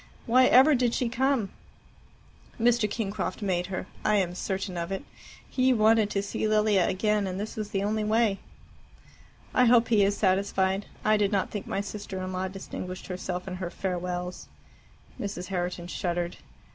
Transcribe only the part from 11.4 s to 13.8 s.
think my sister in law distinguished herself in her